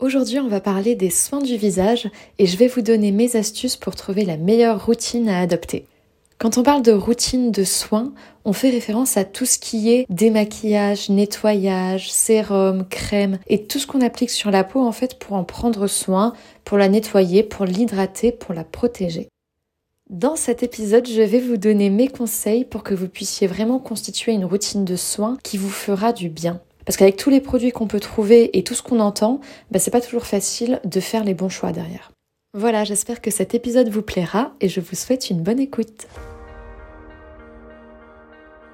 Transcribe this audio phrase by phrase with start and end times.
[0.00, 2.08] Aujourd'hui, on va parler des soins du visage
[2.38, 5.86] et je vais vous donner mes astuces pour trouver la meilleure routine à adopter.
[6.38, 8.12] Quand on parle de routine de soins,
[8.44, 13.88] on fait référence à tout ce qui est démaquillage, nettoyage, sérum, crème et tout ce
[13.88, 16.32] qu'on applique sur la peau en fait pour en prendre soin,
[16.64, 19.28] pour la nettoyer, pour l'hydrater, pour la protéger.
[20.10, 24.30] Dans cet épisode, je vais vous donner mes conseils pour que vous puissiez vraiment constituer
[24.30, 26.60] une routine de soins qui vous fera du bien.
[26.88, 29.90] Parce qu'avec tous les produits qu'on peut trouver et tout ce qu'on entend, bah, c'est
[29.90, 32.12] pas toujours facile de faire les bons choix derrière.
[32.54, 36.06] Voilà, j'espère que cet épisode vous plaira et je vous souhaite une bonne écoute.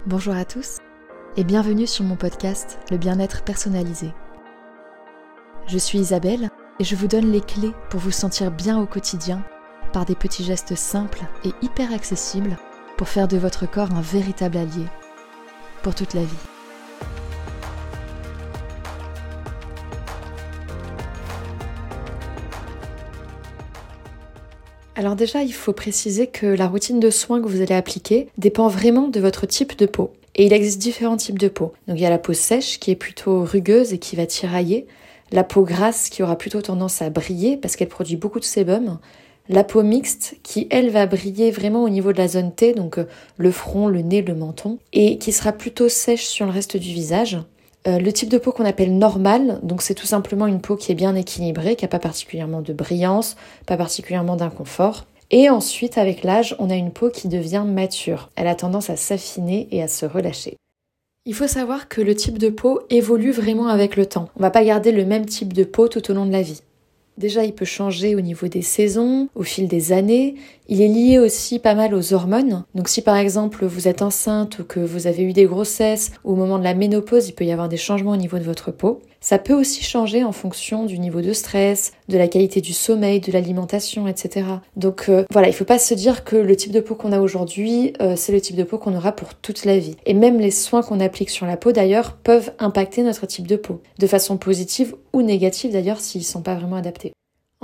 [0.07, 0.79] Bonjour à tous
[1.37, 4.13] et bienvenue sur mon podcast Le bien-être personnalisé.
[5.67, 9.45] Je suis Isabelle et je vous donne les clés pour vous sentir bien au quotidien
[9.93, 12.59] par des petits gestes simples et hyper accessibles
[12.97, 14.85] pour faire de votre corps un véritable allié
[15.83, 16.54] pour toute la vie.
[25.05, 28.69] Alors déjà, il faut préciser que la routine de soins que vous allez appliquer dépend
[28.69, 30.15] vraiment de votre type de peau.
[30.35, 31.75] Et il existe différents types de peau.
[31.87, 34.87] Donc il y a la peau sèche qui est plutôt rugueuse et qui va tirailler,
[35.31, 38.99] la peau grasse qui aura plutôt tendance à briller parce qu'elle produit beaucoup de sébum,
[39.51, 42.97] la peau mixte qui elle va briller vraiment au niveau de la zone T, donc
[42.97, 43.05] euh,
[43.37, 46.95] le front, le nez, le menton, et qui sera plutôt sèche sur le reste du
[46.95, 47.41] visage.
[47.87, 50.91] Euh, le type de peau qu'on appelle normal, donc c'est tout simplement une peau qui
[50.91, 55.05] est bien équilibrée, qui n'a pas particulièrement de brillance, pas particulièrement d'inconfort.
[55.31, 58.31] Et ensuite, avec l'âge, on a une peau qui devient mature.
[58.37, 60.57] Elle a tendance à s'affiner et à se relâcher.
[61.27, 64.29] Il faut savoir que le type de peau évolue vraiment avec le temps.
[64.37, 66.43] On ne va pas garder le même type de peau tout au long de la
[66.43, 66.61] vie.
[67.17, 70.35] Déjà, il peut changer au niveau des saisons, au fil des années.
[70.69, 72.65] Il est lié aussi pas mal aux hormones.
[72.75, 76.33] Donc si par exemple vous êtes enceinte ou que vous avez eu des grossesses, ou
[76.33, 78.73] au moment de la ménopause, il peut y avoir des changements au niveau de votre
[78.73, 79.01] peau.
[79.25, 83.21] Ça peut aussi changer en fonction du niveau de stress, de la qualité du sommeil,
[83.21, 84.47] de l'alimentation, etc.
[84.77, 87.21] Donc euh, voilà, il faut pas se dire que le type de peau qu'on a
[87.21, 89.97] aujourd'hui, euh, c'est le type de peau qu'on aura pour toute la vie.
[90.05, 93.57] Et même les soins qu'on applique sur la peau d'ailleurs peuvent impacter notre type de
[93.57, 97.15] peau, de façon positive ou négative d'ailleurs s'ils sont pas vraiment adaptés.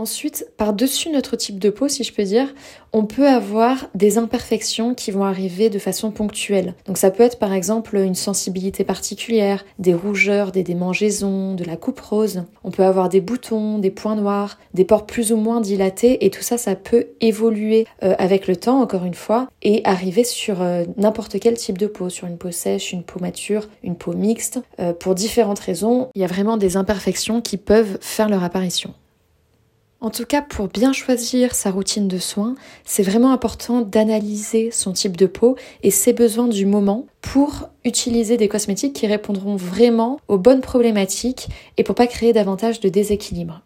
[0.01, 2.55] Ensuite, par-dessus notre type de peau, si je peux dire,
[2.95, 6.73] on peut avoir des imperfections qui vont arriver de façon ponctuelle.
[6.87, 11.77] Donc ça peut être par exemple une sensibilité particulière, des rougeurs, des démangeaisons, de la
[11.77, 12.45] coupe rose.
[12.65, 16.31] On peut avoir des boutons, des points noirs, des pores plus ou moins dilatés et
[16.31, 20.63] tout ça, ça peut évoluer euh, avec le temps, encore une fois, et arriver sur
[20.63, 24.15] euh, n'importe quel type de peau, sur une peau sèche, une peau mature, une peau
[24.15, 24.61] mixte.
[24.79, 28.95] Euh, pour différentes raisons, il y a vraiment des imperfections qui peuvent faire leur apparition.
[30.03, 32.55] En tout cas, pour bien choisir sa routine de soins,
[32.87, 38.39] c'est vraiment important d'analyser son type de peau et ses besoins du moment pour utiliser
[38.39, 43.61] des cosmétiques qui répondront vraiment aux bonnes problématiques et pour pas créer davantage de déséquilibre.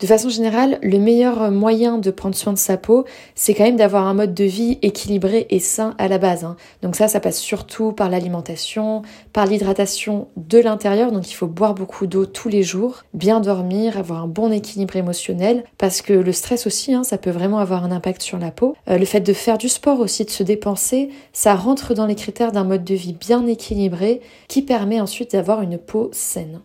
[0.00, 3.04] De façon générale, le meilleur moyen de prendre soin de sa peau,
[3.34, 6.44] c'est quand même d'avoir un mode de vie équilibré et sain à la base.
[6.44, 6.54] Hein.
[6.82, 11.10] Donc ça, ça passe surtout par l'alimentation, par l'hydratation de l'intérieur.
[11.10, 14.94] Donc il faut boire beaucoup d'eau tous les jours, bien dormir, avoir un bon équilibre
[14.94, 18.52] émotionnel, parce que le stress aussi, hein, ça peut vraiment avoir un impact sur la
[18.52, 18.76] peau.
[18.88, 22.14] Euh, le fait de faire du sport aussi, de se dépenser, ça rentre dans les
[22.14, 26.60] critères d'un mode de vie bien équilibré qui permet ensuite d'avoir une peau saine.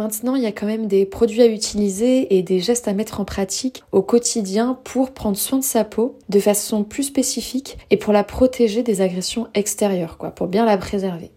[0.00, 3.20] Maintenant, il y a quand même des produits à utiliser et des gestes à mettre
[3.20, 7.98] en pratique au quotidien pour prendre soin de sa peau de façon plus spécifique et
[7.98, 11.32] pour la protéger des agressions extérieures, quoi, pour bien la préserver.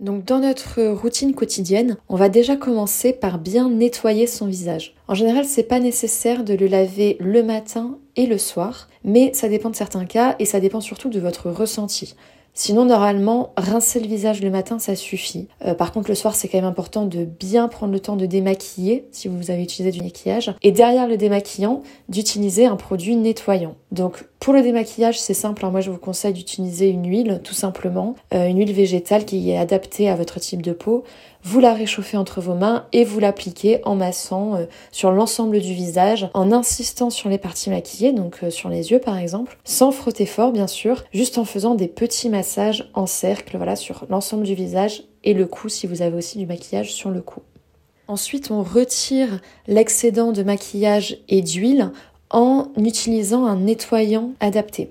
[0.00, 4.94] Donc dans notre routine quotidienne, on va déjà commencer par bien nettoyer son visage.
[5.06, 9.50] En général, c'est pas nécessaire de le laver le matin et le soir, mais ça
[9.50, 12.14] dépend de certains cas et ça dépend surtout de votre ressenti.
[12.60, 15.46] Sinon, normalement, rincer le visage le matin, ça suffit.
[15.64, 18.26] Euh, par contre, le soir, c'est quand même important de bien prendre le temps de
[18.26, 20.52] démaquiller, si vous avez utilisé du maquillage.
[20.62, 23.76] Et derrière le démaquillant, d'utiliser un produit nettoyant.
[23.92, 25.64] Donc, pour le démaquillage, c'est simple.
[25.64, 25.70] Hein.
[25.70, 28.14] moi, je vous conseille d'utiliser une huile, tout simplement.
[28.32, 31.02] Euh, une huile végétale qui est adaptée à votre type de peau.
[31.42, 35.72] Vous la réchauffez entre vos mains et vous l'appliquez en massant euh, sur l'ensemble du
[35.72, 39.92] visage, en insistant sur les parties maquillées, donc euh, sur les yeux par exemple, sans
[39.92, 44.44] frotter fort bien sûr, juste en faisant des petits massages en cercle, voilà, sur l'ensemble
[44.44, 47.40] du visage et le cou si vous avez aussi du maquillage sur le cou.
[48.08, 51.92] Ensuite, on retire l'excédent de maquillage et d'huile
[52.30, 54.90] en utilisant un nettoyant adapté.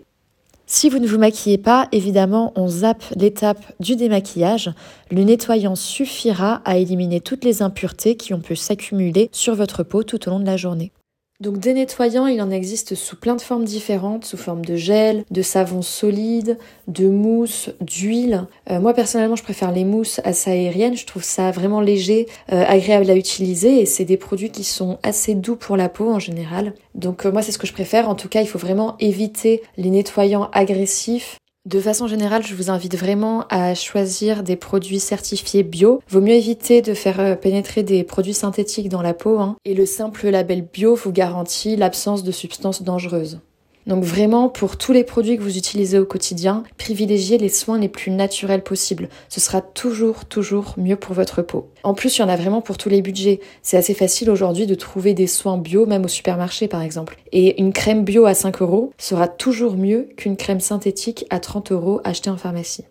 [0.70, 4.72] Si vous ne vous maquillez pas, évidemment, on zappe l'étape du démaquillage.
[5.10, 10.04] Le nettoyant suffira à éliminer toutes les impuretés qui ont pu s'accumuler sur votre peau
[10.04, 10.92] tout au long de la journée.
[11.40, 15.24] Donc des nettoyants, il en existe sous plein de formes différentes, sous forme de gel,
[15.30, 16.58] de savon solide,
[16.88, 18.48] de mousse, d'huile.
[18.72, 22.64] Euh, moi personnellement, je préfère les mousses assez aériennes, je trouve ça vraiment léger, euh,
[22.68, 26.18] agréable à utiliser et c'est des produits qui sont assez doux pour la peau en
[26.18, 26.74] général.
[26.96, 29.62] Donc euh, moi c'est ce que je préfère, en tout cas il faut vraiment éviter
[29.78, 31.38] les nettoyants agressifs
[31.68, 36.02] de façon générale, je vous invite vraiment à choisir des produits certifiés bio.
[36.08, 39.40] Vaut mieux éviter de faire euh, pénétrer des produits synthétiques dans la peau.
[39.40, 39.58] Hein.
[39.66, 43.42] Et le simple label bio vous garantit l'absence de substances dangereuses.
[43.88, 47.88] Donc vraiment, pour tous les produits que vous utilisez au quotidien, privilégiez les soins les
[47.88, 49.08] plus naturels possibles.
[49.30, 51.70] Ce sera toujours, toujours mieux pour votre peau.
[51.84, 53.40] En plus, il y en a vraiment pour tous les budgets.
[53.62, 57.18] C'est assez facile aujourd'hui de trouver des soins bio, même au supermarché par exemple.
[57.32, 61.72] Et une crème bio à 5 euros sera toujours mieux qu'une crème synthétique à 30
[61.72, 62.84] euros achetée en pharmacie.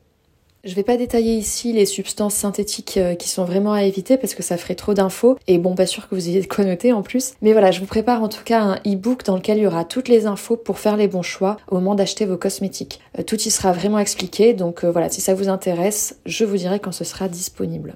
[0.66, 4.34] Je vais pas détailler ici les substances synthétiques euh, qui sont vraiment à éviter parce
[4.34, 6.92] que ça ferait trop d'infos et bon pas sûr que vous ayez de quoi noter
[6.92, 7.34] en plus.
[7.40, 9.84] Mais voilà, je vous prépare en tout cas un e-book dans lequel il y aura
[9.84, 12.98] toutes les infos pour faire les bons choix au moment d'acheter vos cosmétiques.
[13.16, 16.56] Euh, tout y sera vraiment expliqué donc euh, voilà, si ça vous intéresse, je vous
[16.56, 17.94] dirai quand ce sera disponible.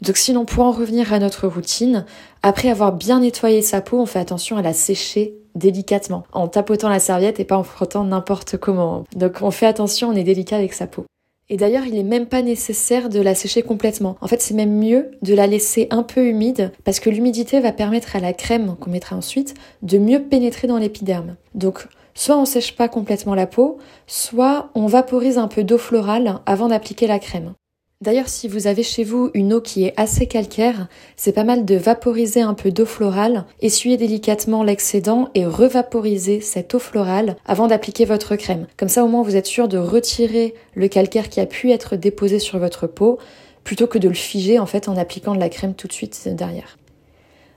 [0.00, 2.06] Donc sinon pour en revenir à notre routine,
[2.42, 6.88] après avoir bien nettoyé sa peau, on fait attention à la sécher délicatement, en tapotant
[6.88, 9.04] la serviette et pas en frottant n'importe comment.
[9.14, 11.04] Donc on fait attention, on est délicat avec sa peau.
[11.50, 14.16] Et d'ailleurs, il n'est même pas nécessaire de la sécher complètement.
[14.20, 17.72] En fait, c'est même mieux de la laisser un peu humide parce que l'humidité va
[17.72, 21.36] permettre à la crème qu'on mettra ensuite de mieux pénétrer dans l'épiderme.
[21.54, 26.40] Donc, soit on sèche pas complètement la peau, soit on vaporise un peu d'eau florale
[26.44, 27.54] avant d'appliquer la crème.
[28.00, 30.86] D'ailleurs, si vous avez chez vous une eau qui est assez calcaire,
[31.16, 36.72] c'est pas mal de vaporiser un peu d'eau florale, essuyer délicatement l'excédent et revaporiser cette
[36.76, 38.68] eau florale avant d'appliquer votre crème.
[38.76, 41.96] Comme ça, au moins, vous êtes sûr de retirer le calcaire qui a pu être
[41.96, 43.18] déposé sur votre peau
[43.64, 46.28] plutôt que de le figer en fait en appliquant de la crème tout de suite
[46.28, 46.78] derrière.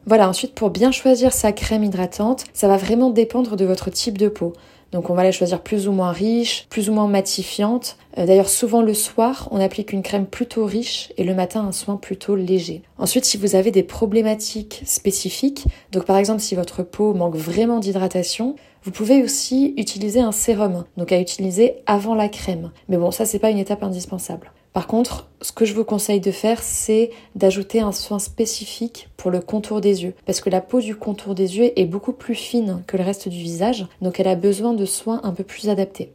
[0.07, 4.17] Voilà, ensuite pour bien choisir sa crème hydratante, ça va vraiment dépendre de votre type
[4.17, 4.53] de peau.
[4.91, 7.97] Donc on va la choisir plus ou moins riche, plus ou moins matifiante.
[8.17, 11.71] Euh, d'ailleurs souvent le soir on applique une crème plutôt riche et le matin un
[11.71, 12.81] soin plutôt léger.
[12.97, 17.79] Ensuite si vous avez des problématiques spécifiques, donc par exemple si votre peau manque vraiment
[17.79, 22.71] d'hydratation, vous pouvez aussi utiliser un sérum, donc à utiliser avant la crème.
[22.89, 24.51] Mais bon ça c'est pas une étape indispensable.
[24.73, 29.29] Par contre, ce que je vous conseille de faire, c'est d'ajouter un soin spécifique pour
[29.29, 30.13] le contour des yeux.
[30.25, 33.27] Parce que la peau du contour des yeux est beaucoup plus fine que le reste
[33.27, 36.13] du visage, donc elle a besoin de soins un peu plus adaptés.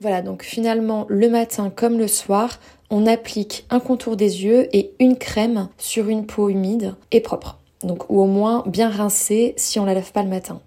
[0.00, 4.92] Voilà, donc finalement, le matin comme le soir, on applique un contour des yeux et
[4.98, 7.58] une crème sur une peau humide et propre.
[7.82, 10.60] Donc, ou au moins bien rincée si on la lave pas le matin.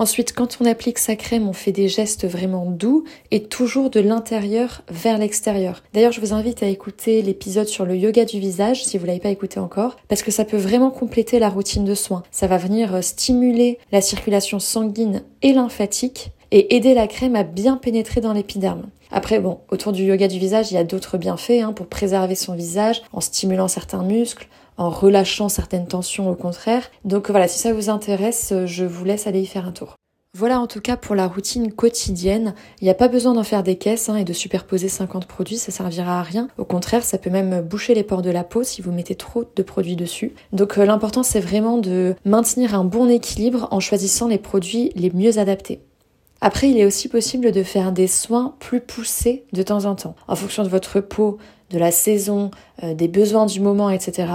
[0.00, 4.00] Ensuite, quand on applique sa crème, on fait des gestes vraiment doux et toujours de
[4.00, 5.82] l'intérieur vers l'extérieur.
[5.92, 9.20] D'ailleurs, je vous invite à écouter l'épisode sur le yoga du visage si vous l'avez
[9.20, 12.22] pas écouté encore, parce que ça peut vraiment compléter la routine de soins.
[12.30, 17.42] Ça va venir euh, stimuler la circulation sanguine et lymphatique et aider la crème à
[17.42, 18.88] bien pénétrer dans l'épiderme.
[19.12, 22.36] Après, bon, autour du yoga du visage, il y a d'autres bienfaits hein, pour préserver
[22.36, 24.48] son visage en stimulant certains muscles,
[24.80, 26.90] en relâchant certaines tensions au contraire.
[27.04, 29.94] Donc voilà, si ça vous intéresse, je vous laisse aller y faire un tour.
[30.32, 32.54] Voilà en tout cas pour la routine quotidienne.
[32.80, 35.58] Il n'y a pas besoin d'en faire des caisses hein, et de superposer 50 produits,
[35.58, 36.48] ça servira à rien.
[36.56, 39.44] Au contraire, ça peut même boucher les pores de la peau si vous mettez trop
[39.54, 40.32] de produits dessus.
[40.52, 45.10] Donc euh, l'important c'est vraiment de maintenir un bon équilibre en choisissant les produits les
[45.10, 45.80] mieux adaptés.
[46.42, 50.16] Après, il est aussi possible de faire des soins plus poussés de temps en temps.
[50.26, 51.36] En fonction de votre peau,
[51.70, 52.50] de la saison,
[52.82, 54.28] euh, des besoins du moment, etc.,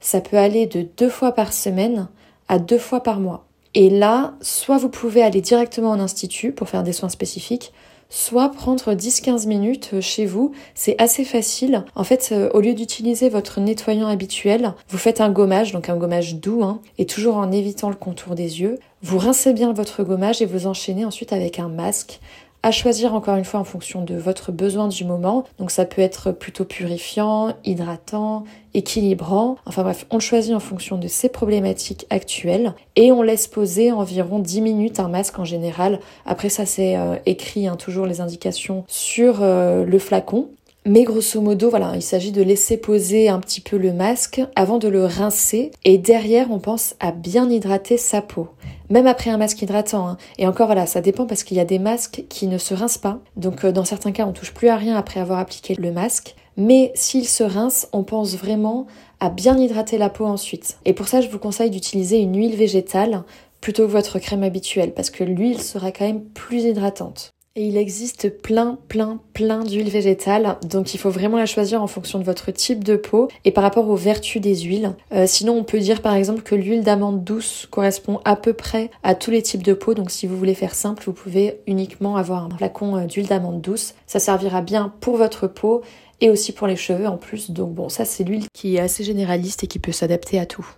[0.00, 2.08] ça peut aller de deux fois par semaine
[2.48, 3.44] à deux fois par mois.
[3.74, 7.72] Et là, soit vous pouvez aller directement en institut pour faire des soins spécifiques,
[8.08, 10.52] soit prendre 10-15 minutes euh, chez vous.
[10.74, 11.84] C'est assez facile.
[11.94, 15.96] En fait, euh, au lieu d'utiliser votre nettoyant habituel, vous faites un gommage, donc un
[15.96, 18.78] gommage doux, hein, et toujours en évitant le contour des yeux.
[19.02, 22.20] Vous rincez bien votre gommage et vous enchaînez ensuite avec un masque
[22.62, 25.44] à choisir encore une fois en fonction de votre besoin du moment.
[25.58, 29.56] Donc ça peut être plutôt purifiant, hydratant, équilibrant.
[29.66, 33.92] Enfin bref, on le choisit en fonction de ses problématiques actuelles et on laisse poser
[33.92, 36.00] environ 10 minutes un masque en général.
[36.26, 40.48] Après ça c'est euh, écrit hein, toujours les indications sur euh, le flacon.
[40.88, 44.78] Mais grosso modo, voilà, il s'agit de laisser poser un petit peu le masque avant
[44.78, 45.70] de le rincer.
[45.84, 48.48] Et derrière, on pense à bien hydrater sa peau.
[48.88, 50.08] Même après un masque hydratant.
[50.08, 50.16] Hein.
[50.38, 52.96] Et encore, voilà, ça dépend parce qu'il y a des masques qui ne se rincent
[52.96, 53.18] pas.
[53.36, 56.34] Donc, euh, dans certains cas, on touche plus à rien après avoir appliqué le masque.
[56.56, 58.86] Mais s'il se rince, on pense vraiment
[59.20, 60.78] à bien hydrater la peau ensuite.
[60.86, 63.24] Et pour ça, je vous conseille d'utiliser une huile végétale
[63.60, 67.30] plutôt que votre crème habituelle parce que l'huile sera quand même plus hydratante.
[67.60, 71.88] Et il existe plein, plein, plein d'huiles végétales, donc il faut vraiment la choisir en
[71.88, 74.92] fonction de votre type de peau et par rapport aux vertus des huiles.
[75.10, 78.92] Euh, sinon, on peut dire par exemple que l'huile d'amande douce correspond à peu près
[79.02, 82.16] à tous les types de peau, donc si vous voulez faire simple, vous pouvez uniquement
[82.16, 83.94] avoir un flacon euh, d'huile d'amande douce.
[84.06, 85.82] Ça servira bien pour votre peau
[86.20, 89.02] et aussi pour les cheveux en plus, donc bon, ça c'est l'huile qui est assez
[89.02, 90.77] généraliste et qui peut s'adapter à tout.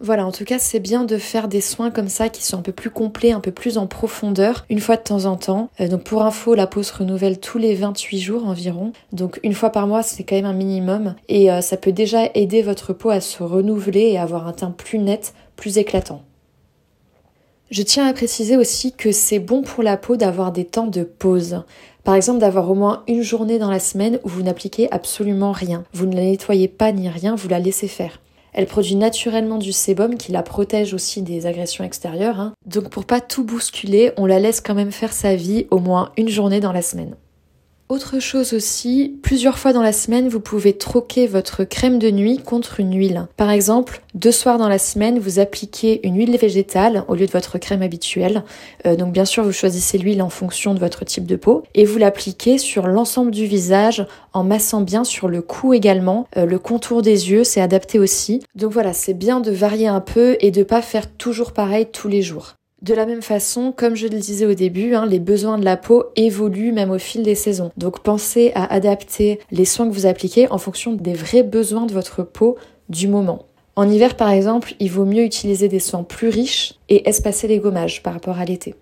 [0.00, 2.62] Voilà, en tout cas, c'est bien de faire des soins comme ça qui sont un
[2.62, 5.70] peu plus complets, un peu plus en profondeur, une fois de temps en temps.
[5.80, 8.92] Euh, donc pour info, la peau se renouvelle tous les 28 jours environ.
[9.12, 11.14] Donc une fois par mois, c'est quand même un minimum.
[11.28, 14.72] Et euh, ça peut déjà aider votre peau à se renouveler et avoir un teint
[14.72, 16.22] plus net, plus éclatant.
[17.70, 21.04] Je tiens à préciser aussi que c'est bon pour la peau d'avoir des temps de
[21.04, 21.62] pause.
[22.02, 25.84] Par exemple, d'avoir au moins une journée dans la semaine où vous n'appliquez absolument rien.
[25.92, 28.20] Vous ne la nettoyez pas ni rien, vous la laissez faire.
[28.54, 32.38] Elle produit naturellement du sébum qui la protège aussi des agressions extérieures.
[32.38, 32.54] Hein.
[32.66, 36.12] Donc pour pas tout bousculer, on la laisse quand même faire sa vie au moins
[36.16, 37.16] une journée dans la semaine.
[37.90, 42.38] Autre chose aussi, plusieurs fois dans la semaine, vous pouvez troquer votre crème de nuit
[42.38, 43.26] contre une huile.
[43.36, 47.30] Par exemple, deux soirs dans la semaine, vous appliquez une huile végétale au lieu de
[47.30, 48.42] votre crème habituelle.
[48.86, 51.84] Euh, donc bien sûr, vous choisissez l'huile en fonction de votre type de peau et
[51.84, 56.26] vous l'appliquez sur l'ensemble du visage en massant bien sur le cou également.
[56.38, 58.42] Euh, le contour des yeux, c'est adapté aussi.
[58.54, 62.08] Donc voilà, c'est bien de varier un peu et de pas faire toujours pareil tous
[62.08, 62.54] les jours.
[62.84, 65.78] De la même façon, comme je le disais au début, hein, les besoins de la
[65.78, 67.72] peau évoluent même au fil des saisons.
[67.78, 71.94] Donc pensez à adapter les soins que vous appliquez en fonction des vrais besoins de
[71.94, 72.58] votre peau
[72.90, 73.46] du moment.
[73.74, 77.58] En hiver par exemple, il vaut mieux utiliser des soins plus riches et espacer les
[77.58, 78.74] gommages par rapport à l'été.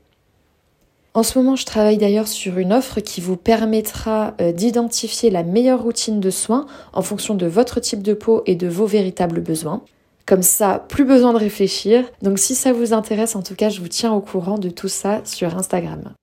[1.14, 5.44] En ce moment, je travaille d'ailleurs sur une offre qui vous permettra euh, d'identifier la
[5.44, 9.42] meilleure routine de soins en fonction de votre type de peau et de vos véritables
[9.42, 9.84] besoins.
[10.26, 12.04] Comme ça, plus besoin de réfléchir.
[12.22, 14.88] Donc si ça vous intéresse, en tout cas, je vous tiens au courant de tout
[14.88, 16.14] ça sur Instagram.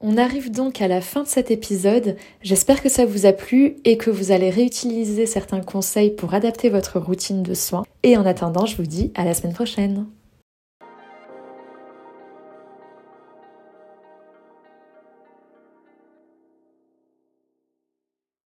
[0.00, 2.16] On arrive donc à la fin de cet épisode.
[2.42, 6.68] J'espère que ça vous a plu et que vous allez réutiliser certains conseils pour adapter
[6.68, 7.84] votre routine de soins.
[8.02, 10.06] Et en attendant, je vous dis à la semaine prochaine.